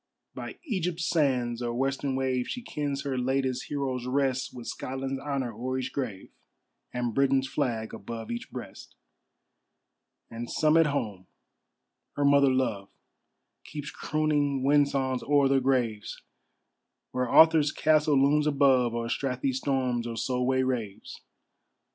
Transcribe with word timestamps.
By 0.33 0.57
Egypt's 0.63 1.05
sands 1.07 1.61
or 1.61 1.75
western 1.75 2.15
wave, 2.15 2.47
She 2.47 2.63
kens 2.63 3.03
her 3.03 3.19
latest 3.19 3.65
heroes 3.65 4.07
rest, 4.07 4.51
With 4.51 4.65
Scotland's 4.65 5.19
honor 5.23 5.53
o'er 5.53 5.77
each 5.77 5.93
grave, 5.93 6.31
And 6.91 7.13
Britain's 7.13 7.47
flag 7.47 7.93
above 7.93 8.31
each 8.31 8.49
breast. 8.51 8.95
And 10.31 10.49
some 10.49 10.75
at 10.75 10.87
home. 10.87 11.27
Her 12.15 12.25
mother 12.25 12.49
love 12.49 12.89
Keeps 13.63 13.91
crooning 13.91 14.63
wind 14.63 14.89
songs 14.89 15.21
o'er 15.21 15.47
their 15.47 15.59
graves, 15.59 16.19
Where 17.11 17.29
Arthur's 17.29 17.71
castle 17.71 18.19
looms 18.19 18.47
above, 18.47 18.95
Or 18.95 19.05
Strathy 19.05 19.53
storms 19.53 20.07
or 20.07 20.17
Solway 20.17 20.63
raves. 20.63 21.21